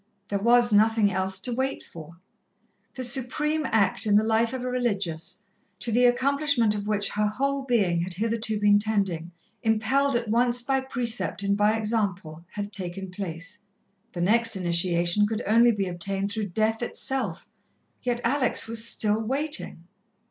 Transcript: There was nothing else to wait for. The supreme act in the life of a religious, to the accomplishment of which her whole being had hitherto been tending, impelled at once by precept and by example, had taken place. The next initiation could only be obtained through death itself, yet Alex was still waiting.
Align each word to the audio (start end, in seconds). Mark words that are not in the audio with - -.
There 0.29 0.39
was 0.39 0.73
nothing 0.73 1.11
else 1.11 1.39
to 1.41 1.53
wait 1.53 1.83
for. 1.83 2.17
The 2.95 3.03
supreme 3.03 3.67
act 3.67 4.07
in 4.07 4.15
the 4.15 4.23
life 4.23 4.51
of 4.51 4.63
a 4.63 4.67
religious, 4.67 5.43
to 5.79 5.91
the 5.91 6.05
accomplishment 6.05 6.73
of 6.73 6.87
which 6.87 7.09
her 7.09 7.27
whole 7.27 7.65
being 7.65 8.01
had 8.01 8.15
hitherto 8.15 8.59
been 8.59 8.79
tending, 8.79 9.31
impelled 9.61 10.15
at 10.15 10.27
once 10.27 10.63
by 10.63 10.81
precept 10.81 11.43
and 11.43 11.55
by 11.55 11.77
example, 11.77 12.43
had 12.53 12.73
taken 12.73 13.11
place. 13.11 13.59
The 14.13 14.21
next 14.21 14.55
initiation 14.55 15.27
could 15.27 15.43
only 15.45 15.71
be 15.71 15.85
obtained 15.85 16.31
through 16.31 16.47
death 16.47 16.81
itself, 16.81 17.47
yet 18.01 18.19
Alex 18.23 18.65
was 18.67 18.83
still 18.83 19.21
waiting. 19.21 19.83